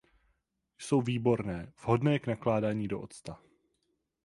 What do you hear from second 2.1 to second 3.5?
k nakládání do octa.